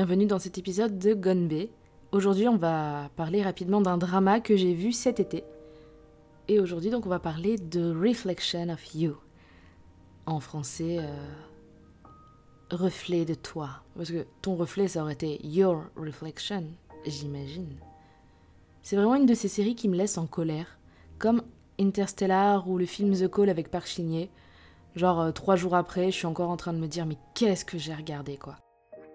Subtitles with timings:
[0.00, 1.68] Bienvenue dans cet épisode de Gonbe.
[2.10, 5.44] Aujourd'hui, on va parler rapidement d'un drama que j'ai vu cet été.
[6.48, 9.18] Et aujourd'hui, donc, on va parler de Reflection of You.
[10.24, 12.06] En français, euh,
[12.70, 13.82] reflet de toi.
[13.94, 16.64] Parce que ton reflet, ça aurait été Your Reflection,
[17.04, 17.76] j'imagine.
[18.80, 20.78] C'est vraiment une de ces séries qui me laisse en colère,
[21.18, 21.42] comme
[21.78, 24.28] Interstellar ou le film The Call avec Park Shin
[24.96, 27.66] Genre, euh, trois jours après, je suis encore en train de me dire, mais qu'est-ce
[27.66, 28.56] que j'ai regardé, quoi.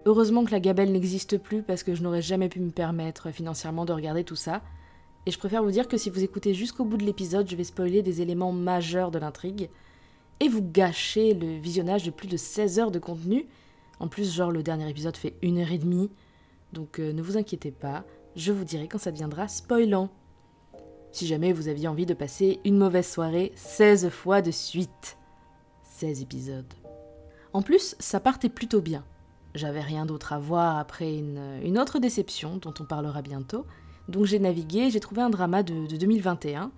[0.06, 3.84] Heureusement que la gabelle n'existe plus parce que je n'aurais jamais pu me permettre financièrement
[3.84, 4.62] de regarder tout ça.
[5.26, 7.64] Et je préfère vous dire que si vous écoutez jusqu'au bout de l'épisode, je vais
[7.64, 9.68] spoiler des éléments majeurs de l'intrigue
[10.38, 13.46] et vous gâcher le visionnage de plus de 16 heures de contenu.
[13.98, 16.08] En plus, genre, le dernier épisode fait une heure et demie.
[16.72, 18.04] Donc euh, ne vous inquiétez pas,
[18.36, 20.08] je vous dirai quand ça deviendra spoilant.
[21.10, 25.18] Si jamais vous aviez envie de passer une mauvaise soirée 16 fois de suite.
[25.82, 26.74] 16 épisodes.
[27.52, 29.04] En plus, ça partait plutôt bien.
[29.56, 33.64] J'avais rien d'autre à voir après une, autre déception dont on parlera bientôt.
[34.08, 36.70] Donc j'ai navigué, j'ai trouvé un drama de, de 2021.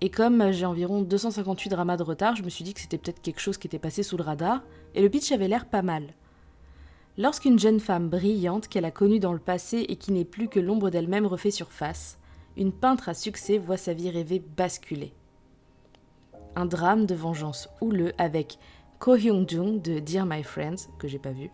[0.00, 3.20] Et comme j'ai environ 258 dramas de retard, je me suis dit que c'était peut-être
[3.20, 4.62] quelque chose qui était passé sous le radar,
[4.94, 6.14] et le pitch avait l'air pas mal.
[7.18, 10.60] Lorsqu'une jeune femme brillante qu'elle a connue dans le passé et qui n'est plus que
[10.60, 12.18] l'ombre d'elle-même refait surface,
[12.56, 15.12] une peintre à succès voit sa vie rêvée basculer.
[16.56, 18.58] Un drame de vengeance houleux avec
[18.98, 21.50] Ko Hyung-jung de Dear My Friends, que j'ai pas vu,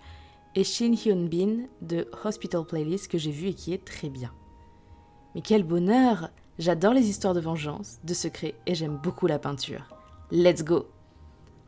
[0.58, 4.32] et Shin Hyun-bin de Hospital Playlist, que j'ai vu et qui est très bien.
[5.36, 9.84] Mais quel bonheur J'adore les histoires de vengeance, de secrets, et j'aime beaucoup la peinture.
[10.32, 10.88] Let's go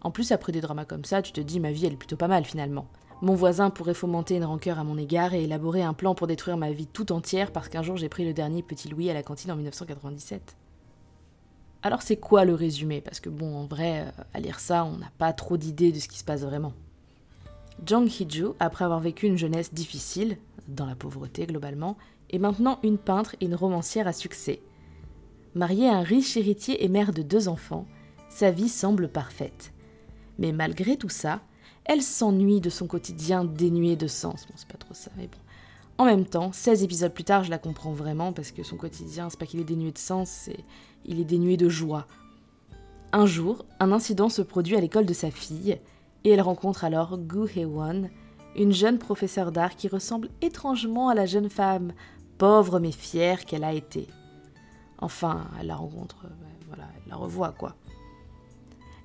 [0.01, 2.17] En plus, après des dramas comme ça, tu te dis ma vie elle est plutôt
[2.17, 2.89] pas mal finalement.
[3.23, 6.57] Mon voisin pourrait fomenter une rancœur à mon égard et élaborer un plan pour détruire
[6.57, 9.23] ma vie tout entière parce qu'un jour j'ai pris le dernier petit Louis à la
[9.23, 10.57] cantine en 1997.
[11.85, 13.01] Alors c'est quoi le résumé?
[13.01, 16.01] Parce que bon, en vrai, euh, à lire ça, on n'a pas trop d'idées de
[16.01, 16.73] ce qui se passe vraiment.
[17.87, 20.37] Jang Hee-ju, après avoir vécu une jeunesse difficile,
[20.69, 21.97] dans la pauvreté globalement,
[22.31, 24.61] est maintenant une peintre et une romancière à succès.
[25.55, 27.87] Mariée à un riche héritier et mère de deux enfants,
[28.29, 29.73] sa vie semble parfaite.
[30.39, 31.41] Mais malgré tout ça,
[31.85, 34.47] elle s'ennuie de son quotidien dénué de sens.
[34.47, 35.39] Bon, c'est pas trop ça, mais bon.
[35.99, 39.29] En même temps, 16 épisodes plus tard, je la comprends vraiment parce que son quotidien,
[39.29, 40.65] c'est pas qu'il est dénué de sens, c'est
[41.05, 42.07] il est dénué de joie.
[43.13, 45.79] Un jour, un incident se produit à l'école de sa fille
[46.25, 48.09] et elle rencontre alors Gu Hee-won,
[48.57, 51.93] une jeune professeure d'art qui ressemble étrangement à la jeune femme,
[52.39, 54.09] pauvre mais fière qu'elle a été.
[54.99, 56.29] Enfin, elle la rencontre, euh,
[56.69, 57.75] voilà, elle la revoit quoi.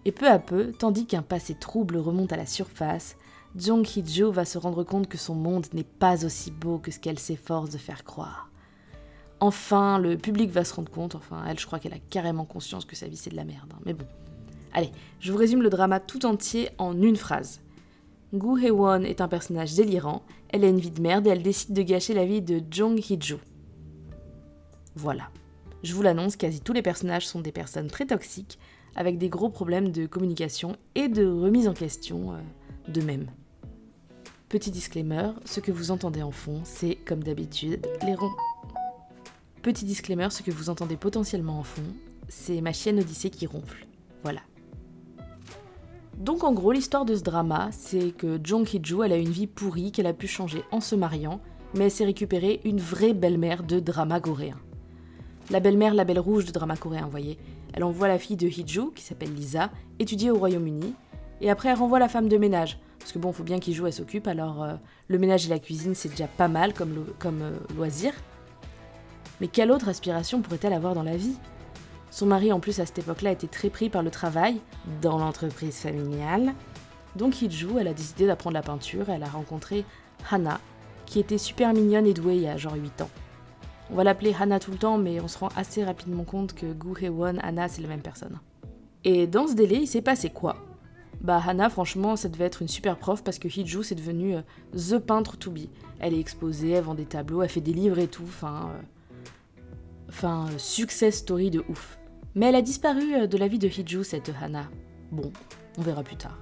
[0.04, 3.18] Et peu à peu, tandis qu'un passé trouble remonte à la surface,
[3.56, 7.00] Jung Hee-jo va se rendre compte que son monde n'est pas aussi beau que ce
[7.00, 8.50] qu'elle s'efforce de faire croire.
[9.40, 12.86] Enfin, le public va se rendre compte, enfin, elle, je crois qu'elle a carrément conscience
[12.86, 14.06] que sa vie c'est de la merde, hein, mais bon.
[14.75, 14.91] Allez,
[15.22, 17.62] je vous résume le drama tout entier en une phrase.
[18.34, 21.74] Gu Hee-won est un personnage délirant, elle a une vie de merde et elle décide
[21.74, 23.40] de gâcher la vie de Jung Hee-jo.
[24.97, 25.30] Voilà.
[25.81, 28.59] Je vous l'annonce, quasi tous les personnages sont des personnes très toxiques,
[28.97, 32.40] avec des gros problèmes de communication et de remise en question euh,
[32.90, 33.28] d'eux-mêmes.
[34.50, 38.36] Petit disclaimer, ce que vous entendez en fond, c'est comme d'habitude les ronds.
[39.62, 41.96] Petit disclaimer, ce que vous entendez potentiellement en fond,
[42.28, 43.88] c'est ma chienne Odyssée qui ronfle.
[44.22, 44.42] Voilà.
[46.18, 49.48] Donc en gros, l'histoire de ce drama, c'est que Jong Hee-joo, elle a une vie
[49.48, 51.42] pourrie qu'elle a pu changer en se mariant,
[51.74, 54.58] mais elle s'est récupérée une vraie belle-mère de drama coréen.
[55.52, 57.38] La belle-mère, la belle rouge de drama coréen, vous voyez.
[57.74, 60.94] Elle envoie la fille de Hee-joo, qui s'appelle Lisa, étudier au Royaume-Uni,
[61.42, 62.80] et après elle renvoie la femme de ménage.
[62.98, 64.74] Parce que bon, faut bien joue, elle s'occupe, alors euh,
[65.09, 68.14] le ménage et la cuisine, c'est déjà pas mal comme, comme euh, loisir.
[69.42, 71.36] Mais quelle autre aspiration pourrait-elle avoir dans la vie?
[72.16, 74.62] Son mari, en plus, à cette époque-là, était très pris par le travail
[75.02, 76.53] dans l'entreprise familiale.
[77.18, 79.84] Donc Hee-joo, elle a décidé d'apprendre la peinture et elle a rencontré
[80.31, 80.62] Hana,
[81.06, 83.10] qui était super mignonne et douée il y a genre 8 ans.
[83.92, 86.68] On va l'appeler Hana tout le temps, mais on se rend assez rapidement compte que
[86.72, 88.39] Gu Hee-won, Hana, c'est la même personne.
[89.04, 90.56] Et dans ce délai, il s'est passé quoi?
[91.19, 94.42] Bah Hana, franchement, ça devait être une super prof parce que Hiju, c'est devenu euh,
[94.72, 95.68] the peintre to be.
[96.00, 98.69] Elle est exposée, elle vend des tableaux, elle fait des livres et tout, enfin...
[98.74, 98.81] Euh,
[100.07, 101.98] enfin, success story de ouf.
[102.36, 104.70] Mais elle a disparu euh, de la vie de Hiju, cette Hana.
[105.12, 105.32] Bon,
[105.78, 106.38] on verra plus tard.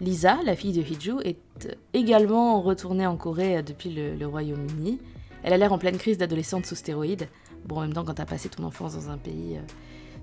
[0.00, 5.00] Lisa, la fille de Hiju, est également retournée en Corée depuis le Royaume-Uni.
[5.42, 7.28] Elle a l'air en pleine crise d'adolescente sous stéroïdes.
[7.64, 9.60] Bon, en même temps, quand t'as passé ton enfance dans un pays euh,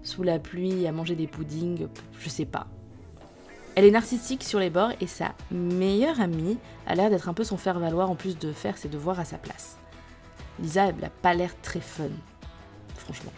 [0.04, 1.88] sous la pluie, à manger des puddings,
[2.20, 2.68] je sais pas.
[3.76, 6.58] Elle est narcissique sur les bords et sa meilleure amie
[6.88, 9.38] a l'air d'être un peu son faire-valoir en plus de faire ses devoirs à sa
[9.38, 9.78] place.
[10.60, 12.10] Lisa, elle n'a pas l'air très fun,
[12.96, 13.34] franchement.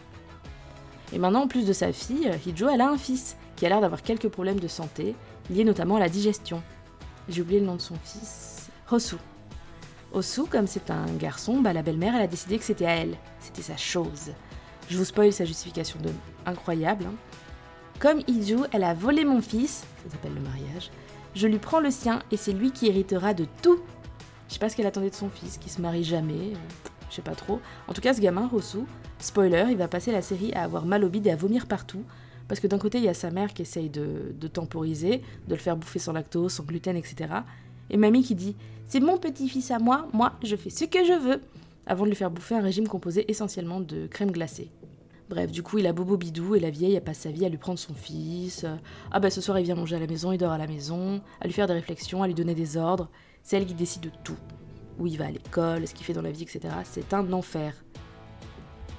[1.13, 3.81] Et maintenant, en plus de sa fille, Hijo, elle a un fils qui a l'air
[3.81, 5.15] d'avoir quelques problèmes de santé,
[5.49, 6.61] liés notamment à la digestion.
[7.29, 8.69] J'ai oublié le nom de son fils.
[8.91, 9.15] Hosu.
[10.13, 13.17] Osu, comme c'est un garçon, bah, la belle-mère, elle a décidé que c'était à elle.
[13.39, 14.31] C'était sa chose.
[14.89, 16.09] Je vous spoil sa justification de
[16.45, 17.05] incroyable.
[17.05, 17.15] Hein.
[17.99, 20.91] Comme Iju, elle a volé mon fils, ça s'appelle le mariage,
[21.35, 23.79] je lui prends le sien et c'est lui qui héritera de tout.
[24.47, 27.15] Je sais pas ce qu'elle attendait de son fils, qui se marie jamais, euh, je
[27.15, 27.59] sais pas trop.
[27.87, 28.85] En tout cas, ce gamin, Rosu,
[29.19, 32.03] spoiler, il va passer la série à avoir mal au bide et à vomir partout.
[32.47, 35.59] Parce que d'un côté, il y a sa mère qui essaye de, temporiser, de le
[35.59, 37.29] faire bouffer sans lactose, sans gluten, etc.
[37.89, 38.55] Et mamie qui dit
[38.87, 41.41] C'est mon petit-fils à moi, moi, je fais ce que je veux
[41.85, 44.69] avant de lui faire bouffer un régime composé essentiellement de crème glacée.
[45.29, 47.57] Bref, du coup, il a bobo bidou et la vieille, passe sa vie à lui
[47.57, 48.65] prendre son fils.
[49.11, 51.21] Ah bah ce soir, il vient manger à la maison, il dort à la maison,
[51.41, 53.09] à lui faire des réflexions, à lui donner des ordres.
[53.43, 54.37] C'est elle qui décide de tout.
[54.99, 56.61] Où il va à l'école, ce qu'il fait dans la vie, etc.
[56.85, 57.73] C'est un enfer.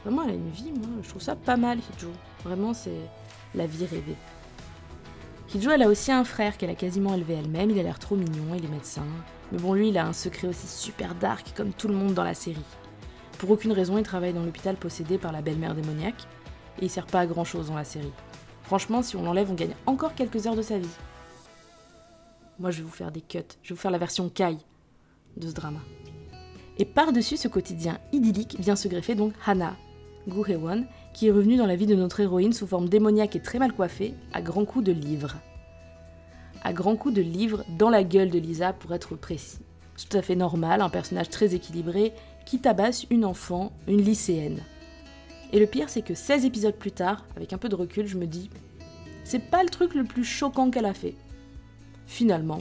[0.05, 2.11] Vraiment, elle a une vie, moi, je trouve ça pas mal, Hijou.
[2.45, 3.01] Vraiment, c'est
[3.55, 4.17] la vie rêvée.
[5.55, 8.17] Hijou, elle a aussi un frère qu'elle a quasiment élevé elle-même, il a l'air trop
[8.17, 9.05] mignon, il est médecin.
[9.51, 12.25] Mais bon, lui, il a un secret aussi super dark comme tout le monde dans
[12.25, 12.65] la série.
[13.39, 16.27] Pour aucune raison, il travaille dans l'hôpital possédé par la belle-mère démoniaque,
[16.81, 18.13] et il sert pas à grand chose dans la série.
[18.65, 20.89] Franchement, si on l'enlève, on gagne encore quelques heures de sa vie.
[22.59, 24.59] Moi, je vais vous faire des cuts, je vais vous faire la version Kai
[25.37, 25.81] de ce drama.
[26.79, 29.77] Et par-dessus ce quotidien idyllique vient se greffer donc Hana,
[30.27, 30.85] Gu Hewon,
[31.15, 33.73] qui est revenue dans la vie de notre héroïne sous forme démoniaque et très mal
[33.73, 35.37] coiffée, à grands coups de livres.
[36.63, 39.59] À grands coups de livres dans la gueule de Lisa pour être précis.
[39.97, 42.13] C'est tout à fait normal, un personnage très équilibré
[42.45, 44.63] qui tabasse une enfant, une lycéenne.
[45.53, 48.19] Et le pire, c'est que 16 épisodes plus tard, avec un peu de recul, je
[48.19, 48.51] me dis,
[49.25, 51.15] c'est pas le truc le plus choquant qu'elle a fait.
[52.07, 52.61] Finalement.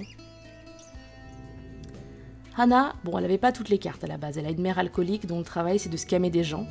[2.57, 4.37] Hannah, bon, elle avait pas toutes les cartes à la base.
[4.37, 6.65] Elle a une mère alcoolique dont le travail c'est de scammer des gens.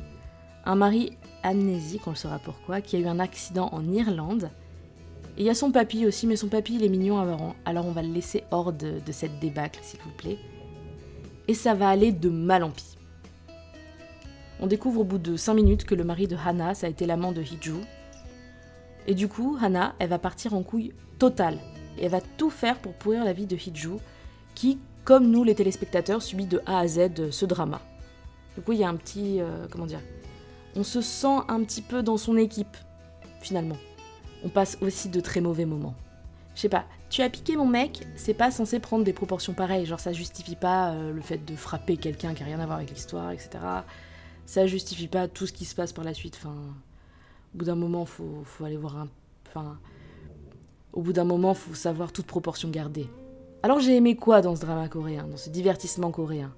[0.67, 4.49] Un mari amnésique, on le saura pourquoi, qui a eu un accident en Irlande.
[5.37, 7.19] Et il y a son papy aussi, mais son papy il est mignon
[7.65, 10.37] alors on va le laisser hors de, cette débâcle, s'il vous plaît.
[11.47, 12.97] Et ça va aller de mal en pis.
[14.59, 17.05] On découvre au bout de 5 minutes que le mari de Hana, ça a été
[17.05, 17.75] l'amant de Hiju.
[19.07, 21.59] Et du coup, Hana, elle va partir en couille totale.
[21.97, 23.99] Et elle va tout faire pour pourrir la vie de Hiju,
[24.53, 27.79] qui, comme nous les téléspectateurs, subit de A à Z ce drama.
[28.57, 29.39] Du coup, il y a un petit.
[29.39, 30.01] Euh, comment dire
[30.77, 32.77] On se sent un petit peu dans son équipe,
[33.41, 33.77] finalement.
[34.45, 35.95] On passe aussi de très mauvais moments.
[36.55, 39.85] Je sais pas, tu as piqué mon mec, c'est pas censé prendre des proportions pareilles,
[39.85, 42.77] genre ça justifie pas euh, le fait de frapper quelqu'un qui a rien à voir
[42.77, 43.59] avec l'histoire, etc
[44.47, 46.39] ça justifie pas tout ce qui se passe par la suite.
[46.45, 49.09] Au bout d'un moment, faut, aller voir un.
[49.45, 49.77] Enfin,
[50.93, 53.07] au bout d'un moment, faut savoir toute proportion garder.
[53.61, 56.53] Alors j'ai aimé quoi dans ce drama coréen, dans ce divertissement coréen?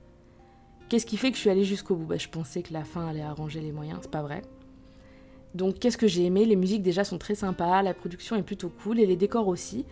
[0.89, 2.05] Qu'est-ce qui fait que je suis allée jusqu'au bout?
[2.05, 4.41] Bah, Je pensais que la fin allait arranger les moyens, c'est pas vrai.
[5.53, 6.45] Donc qu'est-ce que j'ai aimé?
[6.45, 9.85] Les musiques déjà sont très sympas, la production est plutôt cool et les décors aussi.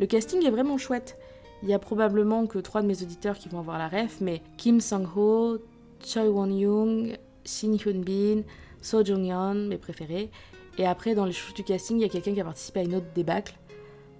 [0.00, 1.16] Le casting est vraiment chouette.
[1.62, 4.42] Il y a probablement que trois de mes auditeurs qui vont avoir la ref, mais
[4.56, 5.58] Kim Sang-ho,
[6.04, 8.42] Choi Won-young, Shin Hyun-bin,
[8.82, 10.30] So Jong-yeon, mes préférés.
[10.78, 12.84] Et après, dans les shows du casting, il y a quelqu'un qui a participé à
[12.84, 13.54] une autre débâcle,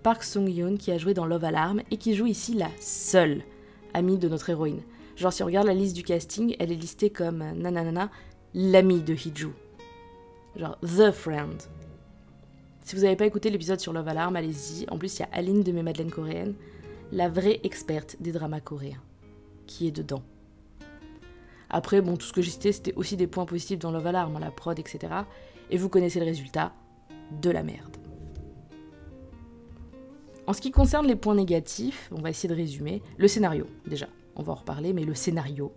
[0.02, 3.42] Park Sung-yoon, qui a joué dans Love Alarm et qui joue ici la seule
[3.94, 4.82] amie de notre héroïne.
[5.20, 8.10] Genre, si on regarde la liste du casting, elle est listée comme nanana,
[8.54, 9.50] l'amie de Hiju.
[10.56, 11.60] Genre, The Friend.
[12.84, 14.86] Si vous n'avez pas écouté l'épisode sur Love Alarm, allez-y.
[14.88, 16.54] En plus, il y a Aline de mes Madeleines coréennes,
[17.12, 19.02] la vraie experte des dramas coréens,
[19.66, 20.22] qui est dedans.
[21.68, 24.38] Après, bon, tout ce que j'ai cité, c'était aussi des points positifs dans Love Alarm,
[24.40, 25.12] la prod, etc.
[25.68, 26.72] Et vous connaissez le résultat
[27.42, 27.98] de la merde.
[30.46, 33.02] En ce qui concerne les points négatifs, on va essayer de résumer.
[33.18, 34.08] Le scénario, déjà,
[34.40, 35.72] on va en reparler, mais le scénario.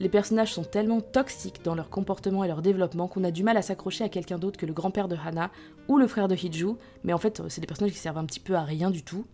[0.00, 3.56] Les personnages sont tellement toxiques dans leur comportement et leur développement qu'on a du mal
[3.56, 5.50] à s'accrocher à quelqu'un d'autre que le grand-père de Hana
[5.86, 6.74] ou le frère de Hiju,
[7.04, 9.24] mais en fait, c'est des personnages qui servent un petit peu à rien du tout.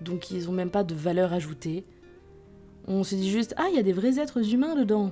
[0.00, 1.84] Donc ils ont même pas de valeur ajoutée.
[2.86, 5.10] On se dit juste Ah, il y a des vrais êtres humains dedans.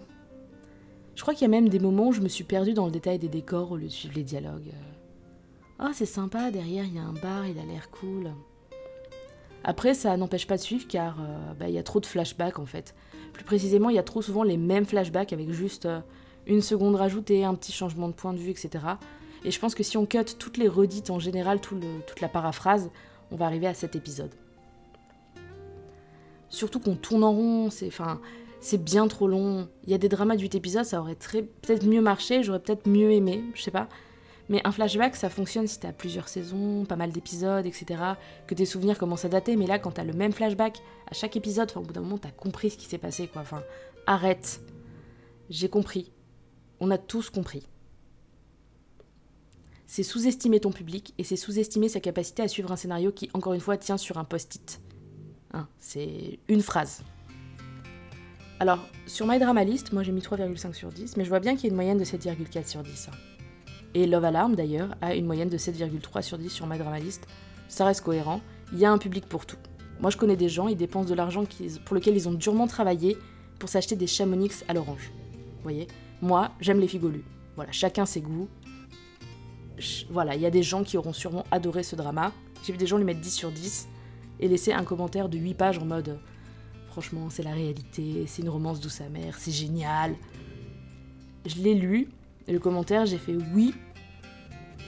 [1.15, 2.93] Je crois qu'il y a même des moments où je me suis perdue dans le
[2.93, 4.73] détail des décors au lieu de suivre les dialogues.
[5.79, 8.31] Ah, c'est sympa, derrière il y a un bar, il a l'air cool.
[9.65, 12.59] Après, ça n'empêche pas de suivre car euh, bah, il y a trop de flashbacks
[12.59, 12.95] en fait.
[13.33, 16.01] Plus précisément, il y a trop souvent les mêmes flashbacks avec juste euh,
[16.47, 18.85] une seconde rajoutée, un petit changement de point de vue, etc.
[19.45, 22.91] Et je pense que si on cut toutes les redites en général, toute la paraphrase,
[23.31, 24.35] on va arriver à cet épisode.
[26.49, 27.91] Surtout qu'on tourne en rond, c'est
[28.61, 29.69] c'est bien trop long.
[29.85, 32.89] Il y a des dramas du 8 épisodes, ça aurait peut-être mieux marché, j'aurais peut-être
[32.89, 33.89] mieux aimé, je sais pas.
[34.49, 38.03] Mais un flashback, ça fonctionne si t'as plusieurs saisons, pas mal d'épisodes, etc.
[38.47, 40.79] Que tes souvenirs commencent à dater, mais là, quand t'as le même flashback
[41.11, 43.43] à chaque épisode, au bout d'un moment, t'as compris ce qui s'est passé, quoi.
[43.43, 43.63] Enfin,
[44.07, 44.61] arrête.
[45.49, 46.13] J'ai compris.
[46.81, 47.67] On a tous compris.
[49.87, 53.53] C'est sous-estimer ton public et c'est sous-estimer sa capacité à suivre un scénario qui, encore
[53.53, 54.81] une fois, tient sur un post-it.
[55.53, 57.03] Hein, c'est une phrase.
[58.59, 61.57] Alors, sur My Drama List, moi j'ai mis 3,5 sur 10, mais je vois bien
[61.57, 63.09] qu'il y a une moyenne de 7,4 sur 10.
[63.09, 63.32] hein.
[63.95, 67.27] Et Love Alarm, d'ailleurs, a une moyenne de 7,3 sur 10 sur My Drama List.
[67.69, 68.41] Ça reste cohérent.
[68.73, 69.57] Il y a un public pour tout.
[70.01, 71.45] Moi, je connais des gens, ils dépensent de l'argent
[71.85, 73.17] pour lequel ils ont durement travaillé
[73.59, 75.13] pour s'acheter des chamonix à l'orange.
[75.57, 75.87] Vous voyez?
[76.21, 77.25] Moi, j'aime les figolus.
[77.55, 78.49] Voilà, chacun ses goûts.
[80.11, 82.33] Voilà, il y a des gens qui auront sûrement adoré ce drama.
[82.65, 83.89] J'ai vu des gens lui mettre 10 sur 10
[84.41, 86.19] et laisser un commentaire de 8 pages en mode
[86.93, 90.15] Franchement, c'est la réalité, c'est une romance douce amère, c'est génial.
[91.47, 92.11] Je l'ai lu,
[92.47, 93.75] et le commentaire, j'ai fait Oui,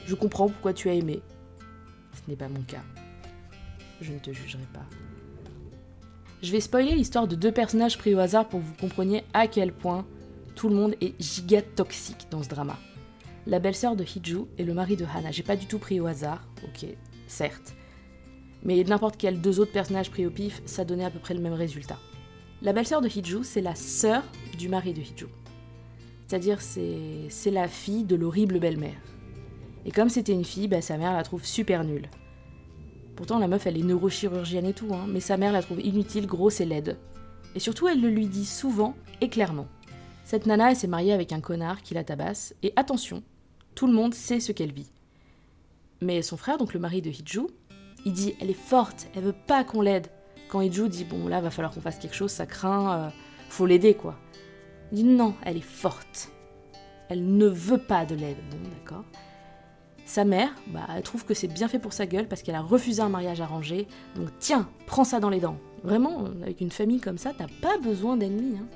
[0.07, 1.23] je comprends pourquoi tu as aimé.
[2.13, 2.83] Ce n'est pas mon cas.
[4.01, 4.85] Je ne te jugerai pas.
[6.43, 9.47] Je vais spoiler l'histoire de deux personnages pris au hasard pour que vous compreniez à
[9.47, 10.05] quel point
[10.55, 12.79] tout le monde est giga toxique dans ce drama.
[13.47, 15.31] La belle-sœur de Hiju et le mari de Hana.
[15.31, 16.87] J'ai pas du tout pris au hasard, ok,
[17.27, 17.75] certes.
[18.63, 21.41] Mais n'importe quels deux autres personnages pris au pif, ça donnait à peu près le
[21.41, 21.99] même résultat.
[22.63, 24.23] La belle-sœur de Hiju, c'est la sœur
[24.59, 25.27] du mari de Hiju.
[26.35, 29.01] C'est-à-dire, c'est la fille de l'horrible belle-mère.
[29.87, 32.09] Et comme c'était une fille, bah, sa mère la trouve super nulle.
[33.15, 36.27] Pourtant, la meuf, elle est neurochirurgienne et tout, hein, mais sa mère la trouve inutile,
[36.27, 36.99] grosse et laide.
[37.55, 39.69] Et surtout, elle le lui dit souvent et clairement.
[40.25, 43.23] Cette nana, elle s'est mariée avec un connard qui la tabasse, et attention,
[43.77, 44.91] tout le monde sait ce qu'elle vit.
[46.01, 47.47] Mais son frère, donc le mari de Hiju,
[48.05, 50.09] il dit elle est forte, elle veut pas qu'on l'aide.
[50.49, 53.11] Quand Hiju dit bon là va falloir qu'on fasse quelque chose, ça craint, euh,
[53.51, 54.19] faut l'aider quoi.
[54.95, 56.31] Dit non, elle est forte.
[57.09, 58.37] Elle ne veut pas de l'aide.
[58.51, 59.05] Bon d'accord.
[60.07, 62.61] Sa mère, bah, elle trouve que c'est bien fait pour sa gueule parce qu'elle a
[62.61, 63.89] refusé un mariage arrangé.
[64.15, 65.59] Donc tiens, prends ça dans les dents.
[65.83, 68.57] Vraiment, avec une famille comme ça, t'as pas besoin d'ennemis.
[68.59, 68.67] hein.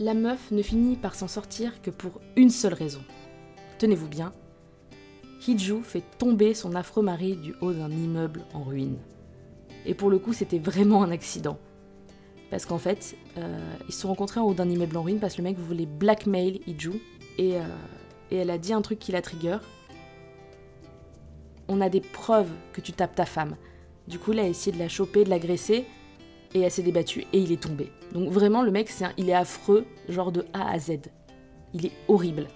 [0.00, 3.02] La meuf ne finit par s'en sortir que pour une seule raison.
[3.78, 4.32] Tenez-vous bien,
[5.46, 8.98] Hiju fait tomber son affreux mari du haut d'un immeuble en ruine.
[9.84, 11.56] Et pour le coup, c'était vraiment un accident.
[12.50, 15.34] Parce qu'en fait, euh, ils se sont rencontrés en haut d'un immeuble en ruine parce
[15.34, 16.92] que le mec voulait blackmail Hiju.
[17.38, 17.62] Et, euh,
[18.30, 19.58] et elle a dit un truc qui la trigger.
[21.68, 23.56] On a des preuves que tu tapes ta femme.
[24.06, 25.84] Du coup, il a essayé de la choper, de l'agresser.
[26.54, 27.26] Et elle s'est débattue.
[27.32, 27.90] Et il est tombé.
[28.12, 30.98] Donc vraiment, le mec, il est affreux, genre de A à Z.
[31.74, 32.46] Il est horrible.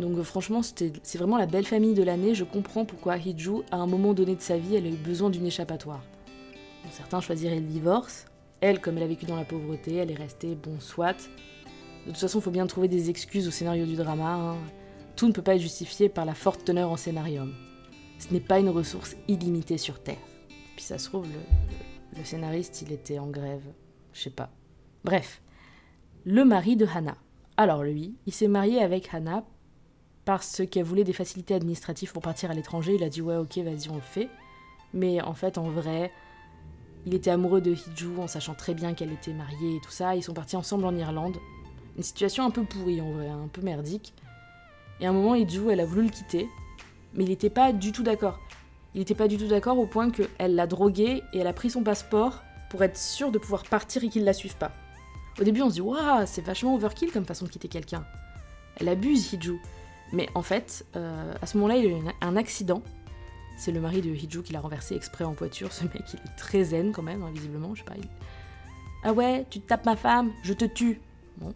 [0.00, 2.34] Donc franchement, c'est vraiment la belle famille de l'année.
[2.34, 5.28] Je comprends pourquoi Hiju, à un moment donné de sa vie, elle a eu besoin
[5.28, 6.02] d'une échappatoire.
[6.90, 8.26] Certains choisiraient le divorce.
[8.60, 11.28] Elle, comme elle a vécu dans la pauvreté, elle est restée, bon, soit.
[12.06, 14.34] De toute façon, il faut bien trouver des excuses au scénario du drama.
[14.34, 14.56] hein.
[15.16, 17.54] Tout ne peut pas être justifié par la forte teneur en scénarium.
[18.18, 20.16] Ce n'est pas une ressource illimitée sur Terre.
[20.76, 21.26] Puis ça se trouve,
[22.16, 23.64] le scénariste, il était en grève.
[24.12, 24.50] Je sais pas.
[25.04, 25.42] Bref.
[26.24, 27.16] Le mari de Hannah.
[27.56, 29.44] Alors lui, il s'est marié avec Hannah
[30.24, 32.94] parce qu'elle voulait des facilités administratives pour partir à l'étranger.
[32.94, 34.28] Il a dit ouais ok vas-y on le fait.
[34.94, 36.12] Mais en fait en vrai,
[37.06, 40.14] il était amoureux de Hiju en sachant très bien qu'elle était mariée et tout ça.
[40.14, 41.36] Ils sont partis ensemble en Irlande.
[41.96, 44.14] Une situation un peu pourrie en vrai, un peu merdique.
[45.00, 46.48] Et à un moment Hiju elle a voulu le quitter,
[47.14, 48.38] mais il n'était pas du tout d'accord.
[48.94, 51.70] Il n'était pas du tout d'accord au point qu'elle l'a drogué et elle a pris
[51.70, 54.72] son passeport pour être sûre de pouvoir partir et qu'il la suive pas.
[55.40, 58.04] Au début on se dit waouh c'est vachement overkill comme façon de quitter quelqu'un.
[58.76, 59.58] Elle abuse Hiju.
[60.12, 62.82] Mais en fait, euh, à ce moment-là, il y a eu un accident.
[63.56, 65.72] C'est le mari de Hiju qui l'a renversé exprès en voiture.
[65.72, 67.74] Ce mec, il est très zen quand même, hein, visiblement.
[67.74, 67.94] Je sais pas.
[67.96, 68.08] il-
[69.04, 71.00] Ah ouais, tu tapes ma femme, je te tue.
[71.38, 71.54] Bon.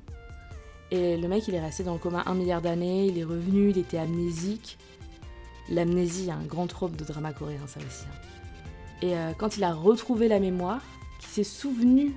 [0.90, 3.06] Et le mec, il est resté dans le coma un milliard d'années.
[3.06, 4.78] Il est revenu, il était amnésique.
[5.68, 8.04] L'amnésie, un grand trope de drama coréen, ça aussi.
[8.04, 8.16] hein.
[9.02, 10.80] Et euh, quand il a retrouvé la mémoire,
[11.18, 12.12] qu'il s'est souvenu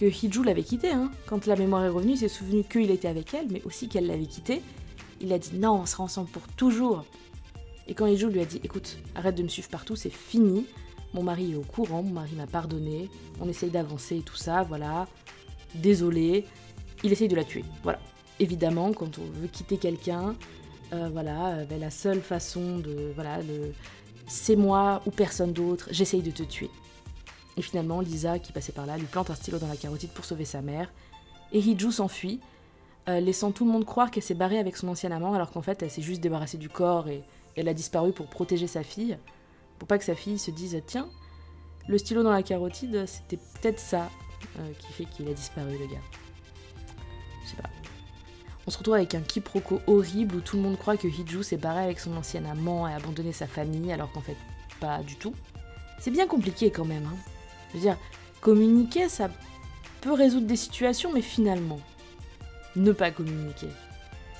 [0.00, 0.90] que Hiju l'avait quitté.
[0.90, 1.10] Hein.
[1.26, 4.06] Quand la mémoire est revenue, il s'est souvenu qu'il était avec elle, mais aussi qu'elle
[4.06, 4.62] l'avait quitté.
[5.20, 7.04] Il a dit non, on sera ensemble pour toujours.
[7.88, 10.66] Et quand Hiju lui a dit écoute, arrête de me suivre partout, c'est fini.
[11.14, 13.08] Mon mari est au courant, mon mari m'a pardonné,
[13.40, 15.06] on essaye d'avancer et tout ça, voilà.
[15.74, 16.44] Désolé.
[17.04, 17.98] Il essaye de la tuer, voilà.
[18.40, 20.34] Évidemment, quand on veut quitter quelqu'un,
[20.92, 23.12] euh, voilà, euh, ben, la seule façon de.
[23.14, 23.38] Voilà.
[24.26, 26.70] C'est moi ou personne d'autre, j'essaye de te tuer.
[27.56, 30.24] Et finalement, Lisa, qui passait par là, lui plante un stylo dans la carotide pour
[30.24, 30.92] sauver sa mère.
[31.52, 32.40] Et Hiju s'enfuit,
[33.08, 35.62] euh, laissant tout le monde croire qu'elle s'est barrée avec son ancien amant, alors qu'en
[35.62, 37.22] fait, elle s'est juste débarrassée du corps et
[37.56, 39.18] elle a disparu pour protéger sa fille.
[39.78, 41.08] Pour pas que sa fille se dise Tiens,
[41.88, 44.10] le stylo dans la carotide, c'était peut-être ça
[44.58, 46.02] euh, qui fait qu'il a disparu, le gars.
[47.44, 47.70] Je sais pas.
[48.66, 51.56] On se retrouve avec un quiproquo horrible où tout le monde croit que Hiju s'est
[51.56, 54.36] barré avec son ancien amant et a abandonné sa famille, alors qu'en fait,
[54.80, 55.34] pas du tout.
[56.00, 57.06] C'est bien compliqué quand même.
[57.06, 57.16] Hein.
[57.70, 57.96] Je veux dire,
[58.40, 59.30] communiquer, ça
[60.00, 61.80] peut résoudre des situations, mais finalement,
[62.74, 63.68] ne pas communiquer.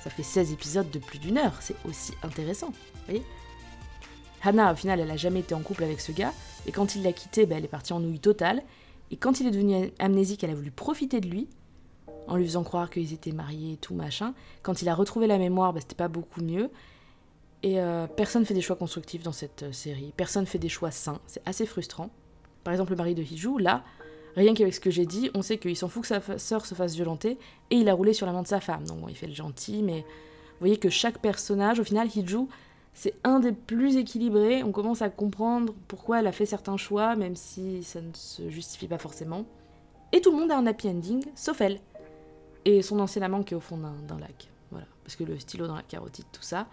[0.03, 2.67] Ça fait 16 épisodes de plus d'une heure, c'est aussi intéressant.
[2.67, 3.23] Vous voyez
[4.43, 6.33] Hannah, au final, elle a jamais été en couple avec ce gars,
[6.67, 8.63] et quand il l'a quitté, bah, elle est partie en nouille totale.
[9.09, 11.47] Et quand il est devenu amnésique, elle a voulu profiter de lui,
[12.27, 14.33] en lui faisant croire qu'ils étaient mariés et tout machin.
[14.63, 16.69] Quand il a retrouvé la mémoire, bah, c'était pas beaucoup mieux.
[17.63, 20.13] Et euh, personne fait des choix constructifs dans cette euh, série.
[20.15, 21.19] Personne fait des choix sains.
[21.25, 22.11] C'est assez frustrant.
[22.63, 23.83] Par exemple, le mari de Hiju, là,
[24.37, 26.75] rien qu'avec ce que j'ai dit, on sait qu'il s'en fout que sa sœur se
[26.75, 27.37] fasse violenter
[27.71, 28.85] et il a roulé sur la main de sa femme.
[28.85, 32.47] Donc bon, il fait le gentil, mais vous voyez que chaque personnage, au final, Hiju,
[32.93, 34.63] c'est un des plus équilibrés.
[34.63, 38.49] On commence à comprendre pourquoi elle a fait certains choix, même si ça ne se
[38.49, 39.45] justifie pas forcément.
[40.11, 41.79] Et tout le monde a un happy ending, sauf elle.
[42.65, 44.49] Et son ancien amant qui est au fond d'un lac.
[44.71, 44.87] Voilà.
[45.03, 46.67] Parce que le stylo dans la carotide, tout ça.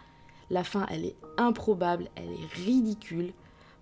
[0.50, 3.32] La fin, elle est improbable, elle est ridicule.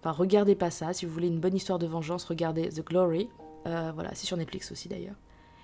[0.00, 0.92] Enfin, regardez pas ça.
[0.92, 3.28] Si vous voulez une bonne histoire de vengeance, regardez The Glory.
[3.66, 5.16] Euh, voilà, c'est sur Netflix aussi d'ailleurs.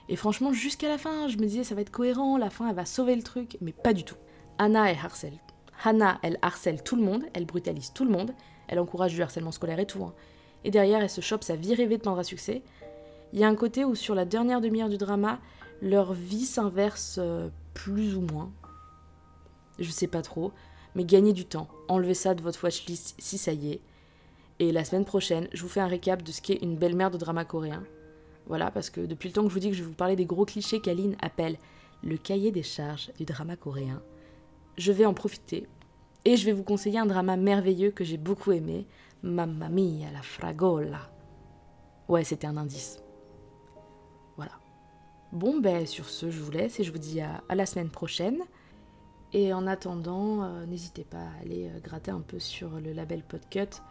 [0.08, 2.74] Et franchement, jusqu'à la fin, je me disais, ça va être cohérent, la fin, elle
[2.74, 4.16] va sauver le truc, mais pas du tout.
[4.56, 5.38] Anna, elle harcèle.
[5.84, 8.32] Hannah, elle harcèle tout le monde, elle brutalise tout le monde,
[8.66, 10.02] elle encourage du harcèlement scolaire et tout.
[10.02, 10.14] Hein.
[10.64, 12.62] Et derrière, elle se chope sa vie rêvée de prendre à succès.
[13.32, 15.38] Il y a un côté où, sur la dernière demi-heure du drama,
[15.82, 18.50] leur vie s'inverse euh, plus ou moins.
[19.78, 20.52] Je sais pas trop
[20.98, 21.68] mais gagnez du temps.
[21.86, 23.80] Enlevez ça de votre watchlist si ça y est.
[24.60, 27.18] Et la semaine prochaine, je vous fais un récap de ce qu'est une belle-mère de
[27.18, 27.84] drama coréen.
[28.46, 30.16] Voilà, parce que depuis le temps que je vous dis que je vais vous parler
[30.16, 31.58] des gros clichés qu'Aline appelle
[32.02, 34.02] le cahier des charges du drama coréen,
[34.76, 35.68] je vais en profiter
[36.24, 38.86] et je vais vous conseiller un drama merveilleux que j'ai beaucoup aimé,
[39.22, 41.10] Mamma mia la fragola.
[42.08, 43.02] Ouais, c'était un indice.
[44.36, 44.52] Voilà.
[45.32, 48.42] Bon, ben sur ce, je vous laisse et je vous dis à la semaine prochaine.
[49.32, 53.22] Et en attendant, euh, n'hésitez pas à aller euh, gratter un peu sur le label
[53.22, 53.82] Podcut,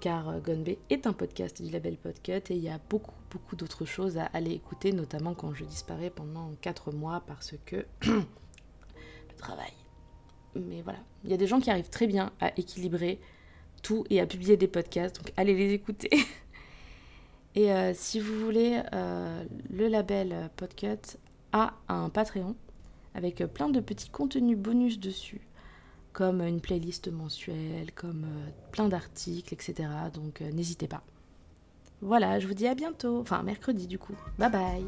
[0.00, 3.56] car euh, Gonbe est un podcast du label Podcut et il y a beaucoup, beaucoup
[3.56, 9.36] d'autres choses à aller écouter, notamment quand je disparais pendant 4 mois parce que le
[9.36, 9.72] travail.
[10.54, 13.20] Mais voilà, il y a des gens qui arrivent très bien à équilibrer
[13.82, 16.10] tout et à publier des podcasts, donc allez les écouter.
[17.54, 21.18] et si vous voulez, le label Podcut
[21.52, 22.56] a un Patreon
[23.14, 25.40] avec euh, plein de petits contenus bonus dessus,
[26.12, 29.88] comme une playlist mensuelle, comme euh, plein d'articles, etc.
[30.12, 31.02] Donc euh, n'hésitez pas.
[32.02, 34.14] Voilà, je vous dis à bientôt, enfin mercredi du coup.
[34.38, 34.84] Bye bye